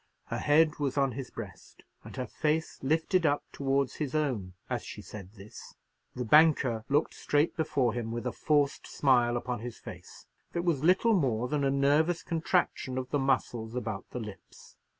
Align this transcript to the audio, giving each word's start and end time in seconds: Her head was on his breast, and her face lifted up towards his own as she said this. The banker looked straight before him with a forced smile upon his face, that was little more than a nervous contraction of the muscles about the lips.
Her 0.29 0.39
head 0.39 0.79
was 0.79 0.97
on 0.97 1.11
his 1.11 1.29
breast, 1.29 1.83
and 2.03 2.15
her 2.15 2.25
face 2.25 2.79
lifted 2.81 3.23
up 3.23 3.43
towards 3.51 3.97
his 3.97 4.15
own 4.15 4.53
as 4.67 4.83
she 4.83 4.99
said 4.99 5.33
this. 5.33 5.75
The 6.15 6.25
banker 6.25 6.83
looked 6.89 7.13
straight 7.13 7.55
before 7.55 7.93
him 7.93 8.11
with 8.11 8.25
a 8.25 8.31
forced 8.31 8.87
smile 8.87 9.37
upon 9.37 9.59
his 9.59 9.77
face, 9.77 10.25
that 10.53 10.63
was 10.63 10.83
little 10.83 11.13
more 11.13 11.47
than 11.47 11.63
a 11.63 11.69
nervous 11.69 12.23
contraction 12.23 12.97
of 12.97 13.11
the 13.11 13.19
muscles 13.19 13.75
about 13.75 14.09
the 14.09 14.19
lips. 14.19 14.75